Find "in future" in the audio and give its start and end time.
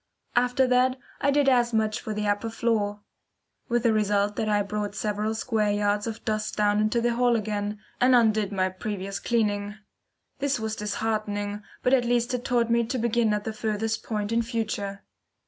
14.31-15.03